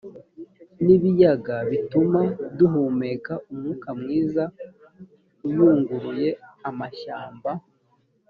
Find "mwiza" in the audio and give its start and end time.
3.99-4.43